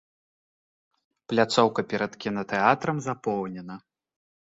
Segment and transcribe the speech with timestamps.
[1.35, 3.75] Пляцоўка перад кінатэатрам запоўнена.